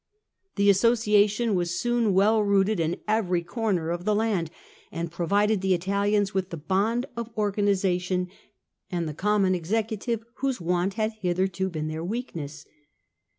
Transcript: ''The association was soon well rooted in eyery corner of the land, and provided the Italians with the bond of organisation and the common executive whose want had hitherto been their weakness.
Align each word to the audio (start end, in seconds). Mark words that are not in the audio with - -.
''The 0.55 0.67
association 0.71 1.53
was 1.53 1.79
soon 1.79 2.15
well 2.15 2.41
rooted 2.41 2.79
in 2.79 2.97
eyery 3.07 3.43
corner 3.45 3.91
of 3.91 4.03
the 4.03 4.15
land, 4.15 4.49
and 4.91 5.11
provided 5.11 5.61
the 5.61 5.75
Italians 5.75 6.33
with 6.33 6.49
the 6.49 6.57
bond 6.57 7.05
of 7.15 7.29
organisation 7.37 8.27
and 8.91 9.07
the 9.07 9.13
common 9.13 9.53
executive 9.53 10.23
whose 10.37 10.59
want 10.59 10.95
had 10.95 11.13
hitherto 11.21 11.69
been 11.69 11.87
their 11.87 12.03
weakness. 12.03 12.65